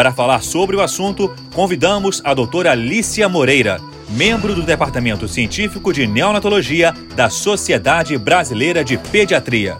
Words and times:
para 0.00 0.14
falar 0.14 0.42
sobre 0.42 0.74
o 0.76 0.80
assunto, 0.80 1.30
convidamos 1.54 2.22
a 2.24 2.32
doutora 2.32 2.70
Alicia 2.70 3.28
Moreira, 3.28 3.78
membro 4.08 4.54
do 4.54 4.62
Departamento 4.62 5.28
Científico 5.28 5.92
de 5.92 6.06
Neonatologia 6.06 6.94
da 7.14 7.28
Sociedade 7.28 8.16
Brasileira 8.16 8.82
de 8.82 8.96
Pediatria. 8.96 9.76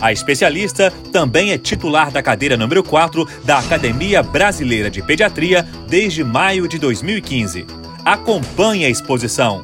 A 0.00 0.12
especialista 0.12 0.92
também 1.12 1.50
é 1.50 1.58
titular 1.58 2.12
da 2.12 2.22
cadeira 2.22 2.56
número 2.56 2.84
4 2.84 3.26
da 3.44 3.58
Academia 3.58 4.22
Brasileira 4.22 4.88
de 4.88 5.02
Pediatria 5.02 5.64
desde 5.88 6.22
maio 6.22 6.68
de 6.68 6.78
2015. 6.78 7.66
Acompanhe 8.04 8.84
a 8.84 8.88
exposição. 8.88 9.60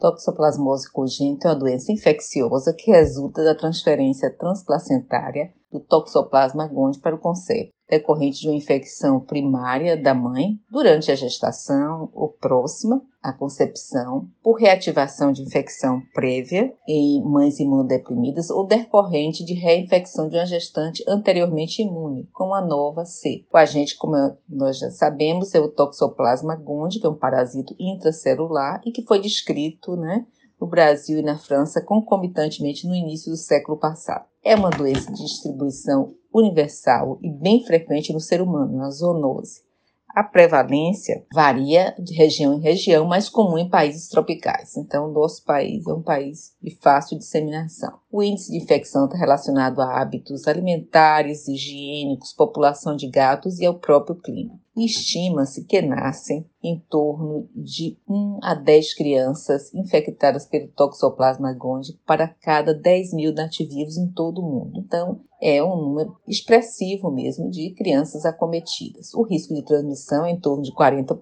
Toxoplasmose 0.00 0.90
congênita 0.90 1.48
é 1.48 1.50
uma 1.50 1.58
doença 1.58 1.92
infecciosa 1.92 2.72
que 2.72 2.90
resulta 2.90 3.44
da 3.44 3.54
transferência 3.54 4.30
transplacentária 4.30 5.50
do 5.72 5.80
Toxoplasma 5.80 6.68
gondii 6.68 7.00
para 7.00 7.14
o 7.14 7.18
concepto 7.18 7.72
decorrente 7.92 8.40
de 8.40 8.48
uma 8.48 8.56
infecção 8.56 9.20
primária 9.20 10.00
da 10.00 10.14
mãe 10.14 10.58
durante 10.70 11.12
a 11.12 11.14
gestação 11.14 12.08
ou 12.14 12.30
próxima 12.30 13.02
à 13.22 13.34
concepção, 13.34 14.26
por 14.42 14.54
reativação 14.54 15.30
de 15.30 15.42
infecção 15.42 16.00
prévia 16.14 16.72
em 16.88 17.22
mães 17.22 17.60
imunodeprimidas 17.60 18.48
ou 18.48 18.66
decorrente 18.66 19.44
de 19.44 19.52
reinfecção 19.52 20.28
de 20.28 20.36
uma 20.36 20.46
gestante 20.46 21.04
anteriormente 21.06 21.82
imune, 21.82 22.28
como 22.32 22.54
a 22.54 22.64
nova 22.64 23.04
C. 23.04 23.44
O 23.52 23.56
agente, 23.58 23.96
como 23.96 24.16
nós 24.48 24.78
já 24.78 24.90
sabemos, 24.90 25.54
é 25.54 25.60
o 25.60 25.68
Toxoplasma 25.68 26.56
gondii, 26.56 26.98
que 26.98 27.06
é 27.06 27.10
um 27.10 27.14
parasito 27.14 27.76
intracelular 27.78 28.80
e 28.86 28.90
que 28.90 29.04
foi 29.04 29.20
descrito, 29.20 29.96
né, 29.96 30.26
no 30.62 30.68
Brasil 30.68 31.18
e 31.18 31.22
na 31.22 31.36
França 31.36 31.82
concomitantemente 31.82 32.86
no 32.86 32.94
início 32.94 33.32
do 33.32 33.36
século 33.36 33.76
passado. 33.76 34.26
É 34.44 34.54
uma 34.54 34.70
doença 34.70 35.12
de 35.12 35.24
distribuição 35.24 36.14
universal 36.32 37.18
e 37.20 37.28
bem 37.28 37.66
frequente 37.66 38.12
no 38.12 38.20
ser 38.20 38.40
humano, 38.40 38.80
a 38.80 38.90
zoonose. 38.90 39.62
A 40.08 40.22
prevalência 40.22 41.26
varia 41.34 41.96
de 41.98 42.14
região 42.14 42.54
em 42.54 42.60
região, 42.60 43.04
mais 43.04 43.28
comum 43.28 43.58
em 43.58 43.68
países 43.68 44.06
tropicais. 44.08 44.76
Então, 44.76 45.10
nosso 45.10 45.44
país 45.44 45.84
é 45.84 45.92
um 45.92 46.02
país 46.02 46.54
de 46.62 46.70
fácil 46.76 47.18
disseminação. 47.18 47.98
O 48.12 48.22
índice 48.22 48.50
de 48.50 48.58
infecção 48.58 49.06
está 49.06 49.16
relacionado 49.16 49.80
a 49.80 49.98
hábitos 49.98 50.46
alimentares, 50.46 51.48
higiênicos, 51.48 52.34
população 52.34 52.94
de 52.94 53.08
gatos 53.08 53.58
e 53.58 53.64
ao 53.64 53.78
próprio 53.78 54.14
clima. 54.14 54.60
Estima-se 54.76 55.64
que 55.64 55.82
nascem 55.82 56.46
em 56.62 56.78
torno 56.88 57.48
de 57.54 57.98
1 58.08 58.38
a 58.42 58.54
10 58.54 58.94
crianças 58.94 59.72
infectadas 59.74 60.46
pelo 60.46 60.68
Toxoplasma 60.68 61.52
gondii 61.52 61.98
para 62.06 62.28
cada 62.28 62.72
10 62.72 63.12
mil 63.12 63.34
nativos 63.34 63.98
em 63.98 64.08
todo 64.08 64.40
o 64.40 64.50
mundo. 64.50 64.80
Então, 64.80 65.20
é 65.42 65.62
um 65.62 65.76
número 65.76 66.16
expressivo 66.26 67.10
mesmo 67.10 67.50
de 67.50 67.74
crianças 67.74 68.24
acometidas. 68.24 69.12
O 69.12 69.22
risco 69.22 69.52
de 69.52 69.64
transmissão 69.64 70.24
é 70.24 70.30
em 70.30 70.38
torno 70.38 70.62
de 70.62 70.72
40% 70.72 71.16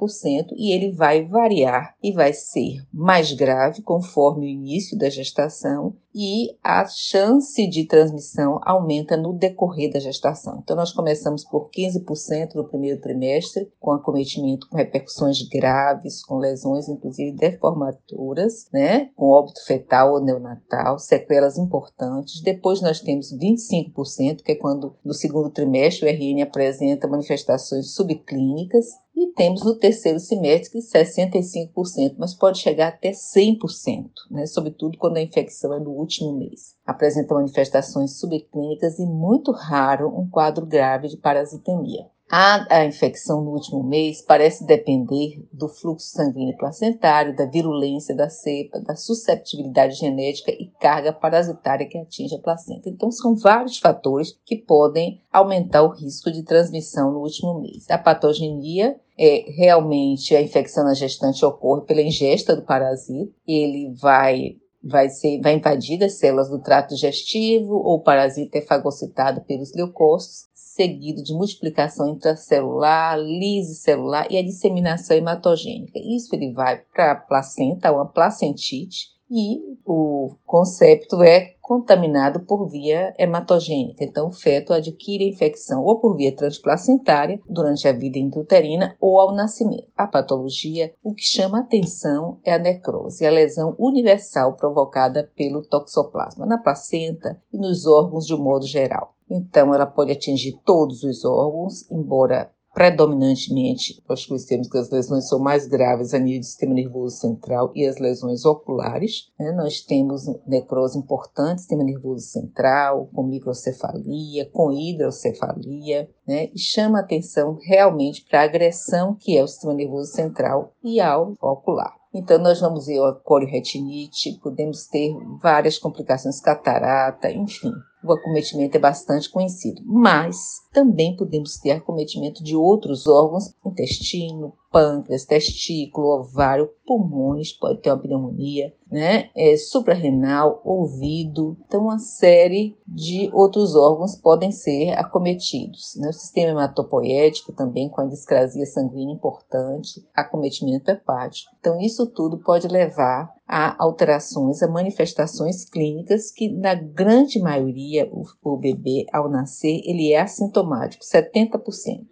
e 0.56 0.72
ele 0.72 0.92
vai 0.92 1.24
variar 1.24 1.96
e 2.02 2.12
vai 2.12 2.33
ser 2.33 2.86
mais 2.92 3.33
grave 3.33 3.80
conforme 3.83 4.46
o 4.46 4.50
início 4.50 4.96
da 4.96 5.08
gestação 5.08 5.96
e 6.14 6.55
a 6.62 6.80
chance 6.86 7.67
de 7.67 7.84
transmissão 7.86 8.61
aumenta 8.62 9.17
no 9.17 9.33
decorrer 9.33 9.92
da 9.92 10.01
gestação. 10.01 10.61
Então, 10.63 10.77
nós 10.77 10.92
começamos 10.92 11.45
por 11.45 11.70
15% 11.70 12.55
no 12.55 12.68
primeiro 12.68 13.01
trimestre, 13.01 13.70
com 13.79 13.92
acometimento 13.92 14.68
com 14.68 14.77
repercussões 14.77 15.41
graves, 15.48 16.24
com 16.24 16.39
lesões, 16.39 16.89
inclusive 16.89 17.36
deformadoras, 17.36 18.68
né? 18.73 19.11
com 19.17 19.27
óbito 19.27 19.64
fetal 19.64 20.14
ou 20.14 20.20
neonatal, 20.20 20.98
sequelas 20.98 21.58
importantes. 21.58 22.41
Depois, 22.42 22.80
nós 22.80 23.01
temos 23.01 23.33
25%, 23.36 24.42
que 24.42 24.52
é 24.52 24.57
quando 24.57 24.97
no 25.05 25.14
segundo 25.14 25.51
trimestre 25.51 26.07
o 26.07 26.11
RN 26.11 26.42
apresenta 26.42 27.08
manifestações 27.08 27.95
subclínicas, 27.95 28.86
e 29.20 29.33
temos 29.35 29.63
no 29.63 29.77
terceiro 29.77 30.19
semestre 30.19 30.81
65%, 30.81 32.14
mas 32.17 32.33
pode 32.33 32.58
chegar 32.58 32.89
até 32.89 33.11
100%, 33.11 34.08
né? 34.31 34.47
sobretudo 34.47 34.97
quando 34.97 35.19
a 35.19 35.23
infecção 35.23 35.75
é 35.75 35.79
no 35.79 35.91
último 35.91 36.33
mês. 36.33 36.75
Apresenta 36.86 37.35
manifestações 37.35 38.19
subclínicas 38.19 38.98
e, 38.98 39.05
muito 39.05 39.53
raro, 39.53 40.09
um 40.09 40.27
quadro 40.27 40.64
grave 40.64 41.09
de 41.09 41.19
parasitemia. 41.19 42.07
A, 42.33 42.77
a, 42.77 42.85
infecção 42.85 43.42
no 43.42 43.51
último 43.51 43.83
mês 43.83 44.23
parece 44.23 44.64
depender 44.64 45.45
do 45.52 45.68
fluxo 45.68 46.07
sanguíneo 46.11 46.57
placentário, 46.57 47.35
da 47.35 47.45
virulência 47.45 48.14
da 48.14 48.30
cepa, 48.30 48.79
da 48.79 48.95
susceptibilidade 48.95 49.96
genética 49.96 50.52
e 50.52 50.70
carga 50.79 51.13
parasitária 51.13 51.89
que 51.89 51.98
atinge 51.98 52.36
a 52.36 52.39
placenta. 52.39 52.89
Então, 52.89 53.11
são 53.11 53.35
vários 53.35 53.79
fatores 53.79 54.39
que 54.46 54.55
podem 54.55 55.20
aumentar 55.33 55.83
o 55.83 55.89
risco 55.89 56.30
de 56.30 56.45
transmissão 56.45 57.11
no 57.11 57.18
último 57.18 57.61
mês. 57.61 57.91
A 57.91 57.98
patogenia 57.98 58.97
é 59.18 59.51
realmente 59.51 60.36
a 60.36 60.41
infecção 60.41 60.85
na 60.85 60.95
gestante 60.95 61.45
ocorre 61.45 61.85
pela 61.85 62.01
ingesta 62.01 62.55
do 62.55 62.62
parasita, 62.62 63.33
ele 63.45 63.92
vai 64.01 64.57
vai 64.83 65.11
ser 65.11 65.41
vai 65.42 65.55
invadir 65.55 66.02
as 66.02 66.14
células 66.14 66.48
do 66.48 66.58
trato 66.58 66.95
digestivo 66.95 67.74
ou 67.74 67.97
o 67.97 68.02
parasita 68.02 68.57
é 68.57 68.62
fagocitado 68.62 69.42
pelos 69.42 69.74
leucócitos 69.74 70.49
seguido 70.80 71.23
de 71.23 71.35
multiplicação 71.35 72.08
intracelular, 72.08 73.18
lise 73.18 73.74
celular 73.74 74.27
e 74.30 74.39
a 74.39 74.42
disseminação 74.42 75.14
hematogênica. 75.14 75.98
Isso 75.98 76.35
ele 76.35 76.55
vai 76.55 76.80
para 76.95 77.13
a 77.13 77.17
placenta, 77.17 77.92
uma 77.92 78.07
placentite, 78.07 79.08
e 79.30 79.61
o 79.85 80.35
concepto 80.46 81.23
é 81.23 81.52
contaminado 81.61 82.41
por 82.41 82.67
via 82.67 83.14
hematogênica. 83.18 84.02
Então, 84.02 84.29
o 84.29 84.33
feto 84.33 84.73
adquire 84.73 85.24
a 85.24 85.29
infecção 85.29 85.85
ou 85.85 86.01
por 86.01 86.17
via 86.17 86.35
transplacentária 86.35 87.39
durante 87.48 87.86
a 87.86 87.92
vida 87.92 88.18
intrauterina 88.18 88.97
ou 88.98 89.20
ao 89.20 89.35
nascimento. 89.35 89.86
A 89.95 90.07
patologia, 90.07 90.92
o 91.05 91.14
que 91.14 91.23
chama 91.23 91.61
atenção 91.61 92.41
é 92.42 92.55
a 92.55 92.58
necrose, 92.58 93.24
a 93.24 93.30
lesão 93.30 93.77
universal 93.79 94.57
provocada 94.57 95.30
pelo 95.36 95.62
toxoplasma 95.62 96.47
na 96.47 96.58
placenta 96.58 97.41
e 97.52 97.58
nos 97.58 97.86
órgãos 97.86 98.27
de 98.27 98.35
um 98.35 98.42
modo 98.42 98.67
geral. 98.67 99.14
Então, 99.30 99.73
ela 99.73 99.86
pode 99.86 100.11
atingir 100.11 100.58
todos 100.64 101.05
os 101.05 101.24
órgãos, 101.24 101.89
embora 101.91 102.51
predominantemente 102.73 104.02
nós 104.08 104.24
conhecemos 104.24 104.68
que 104.68 104.79
as 104.79 104.91
lesões 104.91 105.29
são 105.29 105.39
mais 105.39 105.67
graves 105.67 106.14
a 106.14 106.18
nível 106.18 106.41
do 106.41 106.46
sistema 106.46 106.74
nervoso 106.74 107.17
central 107.17 107.73
e 107.74 107.86
as 107.86 107.98
lesões 107.98 108.45
oculares. 108.45 109.30
Né? 109.39 109.52
Nós 109.52 109.80
temos 109.80 110.27
necrose 110.46 110.98
importante 110.98 111.52
no 111.52 111.58
sistema 111.58 111.85
nervoso 111.85 112.24
central, 112.27 113.08
com 113.13 113.24
microcefalia, 113.24 114.48
com 114.51 114.73
hidrocefalia, 114.73 116.08
né? 116.27 116.48
e 116.55 116.58
chama 116.58 117.01
atenção 117.01 117.58
realmente 117.61 118.24
para 118.29 118.41
a 118.41 118.45
agressão 118.45 119.17
que 119.18 119.36
é 119.36 119.42
o 119.42 119.48
sistema 119.48 119.74
nervoso 119.74 120.12
central 120.12 120.73
e 120.83 121.01
ao 121.01 121.35
ocular. 121.41 121.99
Então, 122.13 122.39
nós 122.39 122.61
vamos 122.61 122.87
ver 122.87 123.01
a 123.03 123.13
corioretinite, 123.13 124.39
podemos 124.43 124.87
ter 124.87 125.15
várias 125.41 125.79
complicações, 125.79 126.41
catarata, 126.41 127.31
enfim. 127.31 127.73
O 128.03 128.12
acometimento 128.12 128.76
é 128.76 128.81
bastante 128.81 129.31
conhecido, 129.31 129.82
mas 129.85 130.37
também 130.73 131.15
podemos 131.15 131.59
ter 131.59 131.73
acometimento 131.73 132.43
de 132.43 132.56
outros 132.56 133.06
órgãos, 133.06 133.55
intestino, 133.65 134.55
pâncreas, 134.73 135.25
testículo, 135.25 136.19
ovário, 136.19 136.71
pulmões, 136.87 137.53
pode 137.53 137.81
ter 137.81 137.91
uma 137.91 137.99
pneumonia, 137.99 138.75
né? 138.91 139.31
É, 139.37 139.57
suprarrenal, 139.57 140.61
ouvido. 140.65 141.57
Então, 141.67 141.83
uma 141.83 141.99
série 141.99 142.77
de 142.87 143.31
outros 143.33 143.77
órgãos 143.77 144.17
podem 144.17 144.51
ser 144.51 144.91
acometidos. 144.99 145.95
Né? 145.97 146.09
O 146.09 146.13
sistema 146.13 146.51
hematopoético 146.51 147.53
também, 147.53 147.89
com 147.89 148.01
a 148.01 148.07
discrasia 148.07 148.67
sanguínea 148.67 149.15
importante, 149.15 150.05
acometimento 150.15 150.91
hepático. 150.91 151.53
Então, 151.61 151.81
isso 151.81 152.07
tudo 152.07 152.39
pode 152.39 152.67
levar 152.67 153.33
a 153.47 153.83
alterações, 153.83 154.63
a 154.63 154.69
manifestações 154.69 155.65
clínicas 155.65 156.31
que, 156.31 156.49
na 156.49 156.75
grande 156.75 157.41
maioria, 157.41 158.09
o, 158.13 158.25
o 158.43 158.57
bebê, 158.57 159.07
ao 159.13 159.29
nascer, 159.29 159.81
ele 159.85 160.13
é 160.13 160.21
assintomático, 160.21 161.05
70%. 161.05 161.61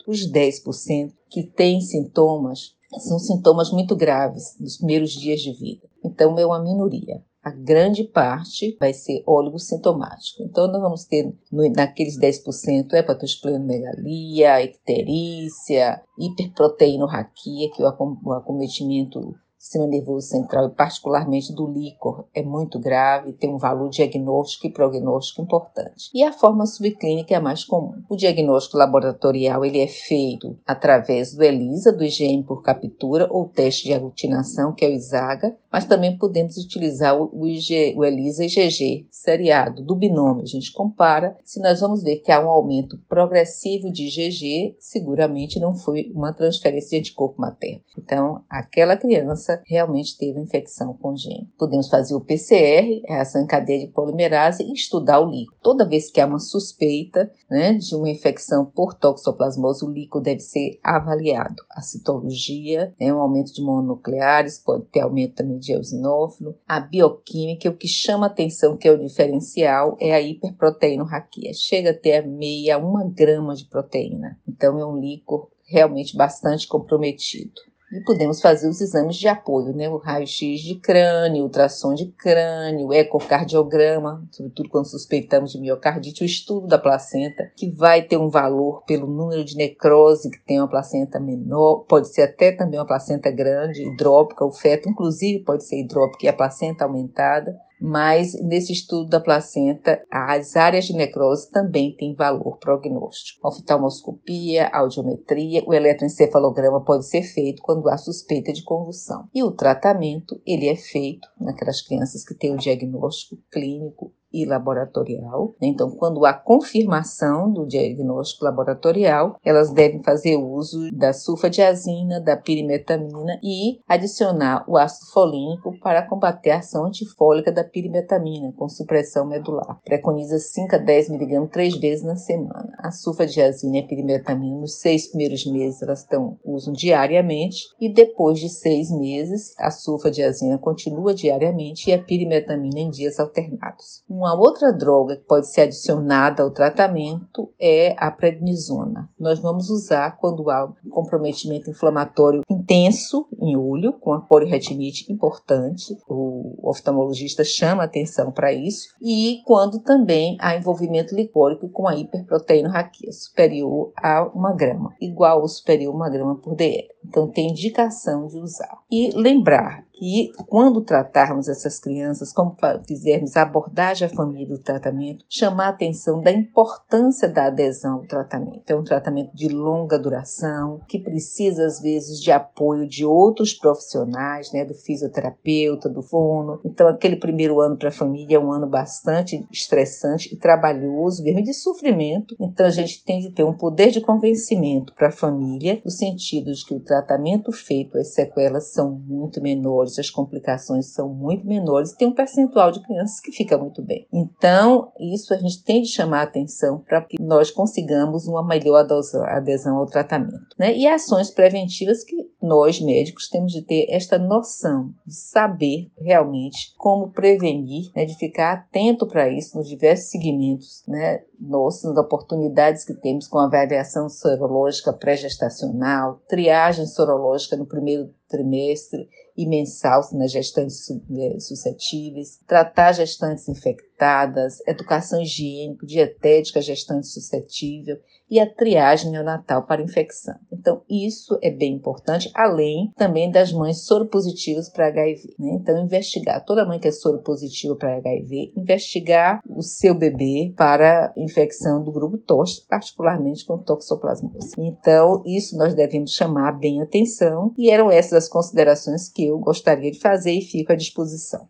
Os 0.07 0.31
10% 0.31 1.13
que 1.29 1.43
têm 1.43 1.81
sintomas 1.81 2.78
são 2.97 3.19
sintomas 3.19 3.71
muito 3.71 3.95
graves 3.95 4.57
nos 4.59 4.79
primeiros 4.79 5.13
dias 5.13 5.41
de 5.41 5.53
vida. 5.53 5.87
Então, 6.05 6.39
é 6.39 6.47
uma 6.47 6.63
minoria. 6.63 7.23
a 7.43 7.51
grande 7.51 8.05
parte 8.05 8.77
vai 8.79 8.93
ser 8.93 9.23
oligosintomático. 9.27 10.43
Então, 10.43 10.67
nós 10.69 10.83
vamos 10.83 11.05
ter 11.05 11.33
no, 11.51 11.71
naqueles 11.71 12.19
10% 12.19 12.93
hepatosplenomegalia, 12.93 14.63
icterícia, 14.63 16.03
hiperproteínorraquia, 16.19 17.71
que 17.71 17.83
é 17.83 17.87
o 17.87 18.33
acometimento 18.33 19.35
sistema 19.59 19.87
nervoso 19.87 20.29
central 20.29 20.69
e 20.69 20.71
particularmente 20.71 21.53
do 21.53 21.67
líquor 21.67 22.27
é 22.33 22.43
muito 22.43 22.79
grave, 22.79 23.33
tem 23.33 23.53
um 23.53 23.59
valor 23.59 23.91
diagnóstico 23.91 24.67
e 24.67 24.73
prognóstico 24.73 25.43
importante. 25.43 26.11
E 26.15 26.23
a 26.23 26.33
forma 26.33 26.65
subclínica 26.65 27.35
é 27.35 27.37
a 27.37 27.41
mais 27.41 27.65
comum. 27.65 28.03
O 28.09 28.17
diagnóstico 28.17 28.79
laboratorial 28.79 29.65
ele 29.65 29.81
é 29.81 29.89
feito 29.89 30.57
através 30.67 31.35
do 31.35 31.43
ELISA, 31.43 31.93
do 31.93 32.05
IgM 32.05 32.43
por 32.45 32.63
captura 32.63 33.29
ou 33.31 33.49
teste 33.49 33.85
de 33.85 33.95
aglutinação, 33.95 34.73
que 34.73 34.85
é 34.85 34.89
o 34.89 34.93
ISAGA, 34.93 35.57
mas 35.71 35.85
também 35.85 36.17
podemos 36.17 36.57
utilizar 36.57 37.17
o, 37.21 37.47
IG, 37.47 37.95
o 37.97 38.05
ELISA 38.05 38.45
IgG 38.45 39.07
seriado 39.11 39.83
do 39.83 39.97
binômio. 39.97 40.43
A 40.43 40.47
gente 40.47 40.73
compara, 40.73 41.37
se 41.45 41.61
nós 41.61 41.81
vamos 41.81 42.03
ver 42.03 42.17
que 42.17 42.31
há 42.31 42.41
um 42.41 42.49
aumento 42.49 42.99
progressivo 43.09 43.91
de 43.91 44.07
IgG, 44.07 44.77
seguramente 44.79 45.59
não 45.59 45.75
foi 45.75 46.11
uma 46.15 46.33
transferência 46.33 46.91
de 46.91 47.09
anticorpo 47.09 47.41
materno. 47.41 47.83
Então, 47.99 48.43
aquela 48.49 48.97
criança 48.97 49.48
realmente 49.67 50.17
teve 50.17 50.41
infecção 50.41 50.95
congênita. 50.95 51.49
Podemos 51.59 51.89
fazer 51.89 52.15
o 52.15 52.21
PCR, 52.21 53.03
reação 53.07 53.43
em 53.43 53.47
cadeia 53.47 53.87
de 53.87 53.93
polimerase, 53.93 54.65
e 54.65 54.73
estudar 54.73 55.21
o 55.21 55.31
líquido. 55.31 55.57
Toda 55.63 55.89
vez 55.89 56.11
que 56.11 56.21
há 56.21 56.27
uma 56.27 56.39
suspeita 56.39 57.31
né, 57.51 57.75
de 57.75 57.95
uma 57.95 58.09
infecção 58.09 58.65
por 58.65 58.95
toxoplasmose, 58.95 59.85
o 59.85 59.91
líquido 59.91 60.21
deve 60.21 60.41
ser 60.41 60.79
avaliado. 60.83 61.63
A 61.71 61.81
citologia, 61.81 62.95
né, 63.01 63.13
um 63.13 63.21
aumento 63.21 63.53
de 63.53 63.63
mononucleares, 63.63 64.59
pode 64.59 64.85
ter 64.87 65.01
aumento 65.01 65.37
também 65.37 65.59
de 65.59 65.73
eosinófilo. 65.73 66.57
A 66.67 66.81
bioquímica, 66.81 67.71
o 67.71 67.77
que 67.77 67.89
chama 67.89 68.27
atenção, 68.27 68.77
que 68.77 68.89
é 68.89 68.93
o 68.93 68.99
diferencial, 68.99 69.97
é 70.01 70.15
a 70.15 70.21
hiperproteinorraquia. 70.21 71.53
Chega 71.55 71.91
até 71.91 72.21
meia, 72.23 72.79
uma 72.79 73.05
grama 73.05 73.55
de 73.55 73.65
proteína. 73.65 74.39
Então, 74.47 74.79
é 74.79 74.87
um 74.87 74.99
líquor 74.99 75.49
realmente 75.69 76.17
bastante 76.17 76.67
comprometido. 76.67 77.61
E 77.91 78.01
podemos 78.01 78.43
fazer 78.43 78.69
os 78.69 78.83
exames 78.83 79.17
de 79.17 79.27
apoio, 79.29 79.75
né? 79.75 79.89
O 79.89 79.97
raio-x 79.97 80.61
de 80.61 80.75
crânio, 80.75 81.45
ultrassom 81.45 81.95
de 81.95 82.07
crânio, 82.07 82.93
ecocardiograma, 82.93 84.29
sobretudo 84.31 84.69
quando 84.69 84.91
suspeitamos 84.91 85.53
de 85.53 85.59
miocardite, 85.59 86.23
o 86.23 86.27
estudo 86.27 86.67
da 86.67 86.79
placenta, 86.79 87.51
que 87.57 87.71
vai 87.71 88.03
ter 88.03 88.19
um 88.19 88.29
valor 88.29 88.83
pelo 88.85 89.07
número 89.07 89.43
de 89.43 89.57
necrose 89.57 90.31
que 90.31 90.39
tem 90.45 90.61
uma 90.61 90.69
placenta 90.69 91.19
menor, 91.19 91.87
pode 91.89 92.09
ser 92.09 92.23
até 92.23 92.53
também 92.53 92.79
uma 92.79 92.87
placenta 92.87 93.31
grande, 93.31 93.83
hidrópica, 93.83 94.45
o 94.45 94.53
feto, 94.53 94.89
inclusive 94.91 95.43
pode 95.43 95.65
ser 95.65 95.81
hidrópica 95.81 96.27
e 96.27 96.29
a 96.29 96.33
placenta 96.35 96.85
aumentada 96.85 97.59
mas 97.81 98.35
nesse 98.43 98.73
estudo 98.73 99.09
da 99.09 99.21
placenta, 99.21 100.03
as 100.11 100.57
áreas 100.57 100.87
de 100.87 100.93
necrose 100.93 101.51
também 101.51 101.95
têm 101.97 102.15
valor 102.15 102.59
prognóstico. 102.59 103.47
Oftalmoscopia, 103.47 104.69
audiometria, 104.69 105.63
o 105.67 105.73
eletroencefalograma 105.73 106.85
pode 106.85 107.07
ser 107.07 107.23
feito 107.23 107.63
quando 107.63 107.89
há 107.89 107.97
suspeita 107.97 108.53
de 108.53 108.63
convulsão. 108.63 109.29
E 109.35 109.43
o 109.43 109.53
tratamento, 109.53 110.41
ele 110.47 110.69
é 110.69 110.77
feito 110.77 111.29
naquelas 111.41 111.81
crianças 111.81 112.25
que 112.25 112.35
têm 112.35 112.53
o 112.53 112.59
diagnóstico 112.59 113.41
clínico 113.51 114.13
e 114.33 114.45
laboratorial. 114.45 115.55
Então, 115.61 115.91
quando 115.91 116.25
há 116.25 116.33
confirmação 116.33 117.53
do 117.53 117.67
diagnóstico 117.67 118.45
laboratorial, 118.45 119.37
elas 119.45 119.73
devem 119.73 120.03
fazer 120.03 120.37
uso 120.37 120.91
da 120.93 121.13
sulfadiazina, 121.13 122.21
da 122.21 122.37
pirimetamina 122.37 123.39
e 123.43 123.81
adicionar 123.89 124.65
o 124.69 124.77
ácido 124.77 125.11
folínico 125.13 125.79
para 125.81 126.07
combater 126.07 126.51
a 126.51 126.59
ação 126.59 126.87
antifólica 126.87 127.51
da 127.53 127.65
pirimetamina 127.65 128.53
com 128.57 128.69
supressão 128.69 129.27
medular. 129.27 129.81
Preconiza 129.85 130.39
5 130.39 130.77
a 130.77 130.79
10 130.79 131.11
mg 131.11 131.49
três 131.49 131.77
vezes 131.77 132.05
na 132.05 132.17
semana. 132.17 132.73
A 132.79 132.91
sulfadiazina 132.91 133.77
e 133.77 133.81
a 133.81 133.87
pirimetamina, 133.87 134.61
nos 134.61 134.81
seis 134.81 135.09
primeiros 135.09 135.47
meses, 135.47 135.83
elas 135.83 136.01
estão, 136.01 136.39
usam 136.45 136.73
diariamente 136.73 137.65
e 137.81 137.93
depois 137.93 138.39
de 138.39 138.49
seis 138.49 138.91
meses, 138.91 139.55
a 139.59 139.71
sulfadiazina 139.71 140.59
continua 140.59 141.15
diariamente 141.15 141.91
e 141.91 141.93
a 141.93 142.03
pirimetamina 142.03 142.81
em 142.81 142.91
dias 142.91 143.19
alternados. 143.19 144.03
Outra 144.35 144.73
droga 144.73 145.17
que 145.17 145.25
pode 145.25 145.47
ser 145.49 145.63
adicionada 145.63 146.43
ao 146.43 146.51
tratamento 146.51 147.53
é 147.61 147.95
a 147.99 148.11
prednisona. 148.11 149.09
Nós 149.19 149.39
vamos 149.39 149.71
usar 149.71 150.17
quando 150.19 150.51
há 150.51 150.65
um 150.85 150.91
comprometimento 150.91 151.71
inflamatório 151.71 152.43
intenso 152.69 153.27
em 153.41 153.57
olho, 153.57 153.95
com 153.95 154.13
a 154.13 154.21
poliretinite 154.21 155.11
importante. 155.11 155.97
O 156.07 156.69
oftalmologista 156.69 157.43
chama 157.43 157.85
atenção 157.85 158.31
para 158.31 158.53
isso. 158.53 158.89
E 159.01 159.41
quando 159.47 159.81
também 159.81 160.37
há 160.39 160.55
envolvimento 160.55 161.15
licórico 161.15 161.71
com 161.71 161.89
a 161.89 161.97
hiperproteinorraquia 161.97 163.11
superior 163.11 163.93
a 163.97 164.31
uma 164.35 164.53
grama, 164.53 164.95
igual 165.01 165.41
ou 165.41 165.49
superior 165.49 165.93
a 165.93 165.97
uma 165.97 166.11
grama 166.11 166.37
por 166.37 166.55
dl. 166.55 166.87
Então 167.07 167.31
tem 167.31 167.51
indicação 167.51 168.27
de 168.27 168.39
usar. 168.39 168.79
E 168.91 169.11
lembrar 169.17 169.87
que 169.93 170.31
quando 170.47 170.83
tratarmos 170.83 171.49
essas 171.49 171.81
crianças, 171.81 172.33
como 172.33 172.55
fizermos 172.87 173.37
a 173.37 173.43
abordagem 173.43 174.07
à 174.07 174.11
família 174.11 174.47
do 174.47 174.63
tratamento, 174.63 175.25
chamar 175.29 175.67
a 175.67 175.71
atenção 175.71 176.21
da 176.21 176.31
importância 176.31 177.29
da 177.29 177.47
adesão 177.47 177.95
ao 177.95 178.07
tratamento. 178.07 178.71
É 178.71 178.77
um 178.77 178.85
tratamento 178.85 179.35
de 179.35 179.49
longa 179.49 179.99
duração, 179.99 180.81
que 180.87 180.99
precisa 180.99 181.65
às 181.65 181.81
vezes 181.81 182.21
de 182.21 182.31
apoio 182.31 182.58
de 182.89 183.05
outros 183.05 183.53
profissionais, 183.53 184.53
né, 184.53 184.65
do 184.65 184.75
fisioterapeuta, 184.75 185.89
do 185.89 186.03
fono. 186.03 186.61
Então 186.65 186.89
aquele 186.89 187.17
primeiro 187.17 187.61
ano 187.61 187.77
para 187.77 187.89
a 187.89 187.93
família 187.93 188.37
é 188.37 188.41
um 188.41 188.53
ano 188.53 188.67
bastante 188.67 189.47
estressante 189.53 190.33
e 190.35 190.37
trabalhoso, 190.37 191.23
mesmo 191.23 191.43
de 191.43 191.53
sofrimento. 191.53 192.35
Então 192.41 192.67
a 192.67 192.71
gente 192.71 193.05
tem 193.05 193.21
de 193.21 193.31
ter 193.31 193.45
um 193.45 193.57
poder 193.57 193.91
de 193.91 194.01
convencimento 194.01 194.95
para 194.95 195.09
a 195.09 195.13
família, 195.13 195.81
no 195.85 195.91
sentido 195.91 196.53
de 196.53 196.65
que 196.65 196.75
o 196.75 196.81
tratamento 196.81 197.53
feito, 197.53 197.99
as 197.99 198.15
sequelas 198.15 198.73
são 198.73 198.91
muito 198.91 199.41
menores 199.41 199.99
as 199.99 200.11
complicações 200.11 200.87
são 200.87 201.09
muito 201.09 201.47
menores, 201.47 201.93
tem 201.93 202.09
um 202.09 202.15
percentual 202.15 202.71
de 202.71 202.83
crianças 202.83 203.21
que 203.21 203.33
fica 203.33 203.57
muito 203.59 203.83
bem. 203.83 204.07
Então, 204.13 204.93
isso 204.99 205.33
a 205.35 205.37
gente 205.37 205.63
tem 205.63 205.83
de 205.83 205.89
chamar 205.89 206.23
atenção 206.23 206.79
para 206.79 207.03
que 207.03 207.21
nós 207.21 207.51
consigamos 207.51 208.27
uma 208.27 208.45
melhor 208.45 208.87
adesão 209.27 209.77
ao 209.77 209.87
tratamento. 209.87 210.57
Né? 210.59 210.77
E 210.77 210.87
ações 210.87 211.31
preventivas 211.31 212.05
que 212.05 212.29
nós, 212.49 212.81
médicos, 212.81 213.29
temos 213.29 213.53
de 213.53 213.63
ter 213.63 213.87
esta 213.91 214.19
noção 214.19 214.95
de 215.07 215.15
saber 215.15 215.91
realmente 215.99 216.75
como 216.77 217.11
prevenir, 217.11 217.91
né? 217.95 218.05
de 218.05 218.17
ficar 218.17 218.53
atento 218.53 219.07
para 219.07 219.29
isso 219.29 219.57
nos 219.57 219.69
diversos 219.69 220.11
segmentos 220.11 220.83
né? 220.89 221.23
nossos, 221.39 221.85
nas 221.85 221.99
oportunidades 221.99 222.85
que 222.85 222.95
temos 222.95 223.29
com 223.29 223.39
a 223.39 223.45
avaliação 223.45 224.09
sorológica 224.09 224.93
pré-gestacional, 224.93 226.21
triagem 226.27 226.87
sorológica 226.87 227.57
no 227.57 227.67
primeiro 227.67 228.11
trimestre 228.29 229.09
e 229.39 229.47
mensal 229.47 230.03
nas 230.15 230.33
gestantes 230.33 230.91
eh, 230.91 231.39
suscetíveis, 231.39 232.41
tratar 232.45 232.93
gestantes 232.93 233.49
infectadas, 233.49 234.59
educação 234.67 235.23
higiênica, 235.23 235.87
dietética 235.87 236.61
gestante 236.61 237.07
suscetível 237.07 237.99
e 238.31 238.41
a 238.41 238.47
triagem 238.47 239.11
neonatal 239.11 239.65
para 239.65 239.83
infecção. 239.83 240.35
Então, 240.53 240.83
isso 240.89 241.39
é 241.41 241.51
bem 241.51 241.75
importante, 241.75 242.31
além 242.35 242.93
também 242.97 243.31
das 243.31 243.53
mães 243.53 243.85
soropositivas 243.85 244.69
para 244.69 244.89
HIV. 244.89 245.35
Né? 245.39 245.53
Então, 245.55 245.83
investigar 245.83 246.45
toda 246.45 246.67
mãe 246.67 246.79
que 246.79 246.89
é 246.89 246.93
soropositiva 246.93 247.77
para 247.77 247.97
HIV, 247.97 248.53
investigar 248.57 249.41
o 249.49 249.63
seu 249.63 249.95
bebê 249.95 250.53
para 250.57 251.13
infecção 251.17 251.83
do 251.83 251.93
grupo 251.93 252.19
TOX, 252.19 252.61
particularmente 252.69 253.47
com 253.47 253.57
toxoplasmose. 253.59 254.55
Então, 254.59 255.23
isso 255.25 255.57
nós 255.57 255.75
devemos 255.75 256.13
chamar 256.13 256.59
bem 256.59 256.83
atenção 256.83 257.55
e 257.57 257.71
eram 257.71 257.91
essas 257.91 258.18
as 258.19 258.29
considerações 258.29 259.09
que 259.09 259.27
eu 259.27 259.39
gostaria 259.39 259.91
de 259.91 259.99
fazer 259.99 260.33
e 260.33 260.43
fico 260.43 260.73
à 260.73 260.77
disposição. 260.77 261.49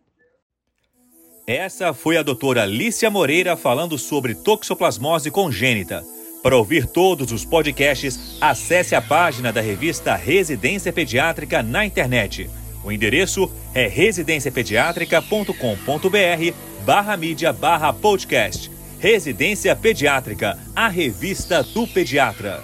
Essa 1.45 1.93
foi 1.93 2.15
a 2.15 2.23
doutora 2.23 2.65
Lícia 2.65 3.09
Moreira 3.09 3.57
falando 3.57 3.97
sobre 3.97 4.35
toxoplasmose 4.35 5.31
congênita. 5.31 6.05
Para 6.43 6.55
ouvir 6.55 6.87
todos 6.87 7.31
os 7.31 7.43
podcasts, 7.43 8.37
acesse 8.39 8.95
a 8.95 9.01
página 9.01 9.51
da 9.51 9.59
revista 9.59 10.15
Residência 10.15 10.93
Pediátrica 10.93 11.61
na 11.61 11.85
internet. 11.85 12.49
O 12.83 12.91
endereço 12.91 13.51
é 13.73 13.87
residenciapediatrica.com.br 13.87 16.53
barra 16.85 17.17
mídia 17.17 17.51
barra 17.51 17.91
podcast. 17.91 18.71
Residência 18.99 19.75
Pediátrica, 19.75 20.59
a 20.75 20.87
revista 20.87 21.63
do 21.63 21.87
pediatra. 21.87 22.61